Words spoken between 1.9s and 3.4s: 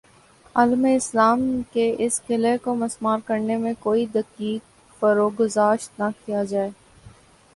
اس قلعے کو مسمار